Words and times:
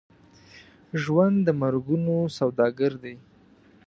ژوند 1.01 1.37
د 1.43 1.49
مرګونو 1.61 2.15
سوداګر 2.37 2.91
دی. 3.03 3.15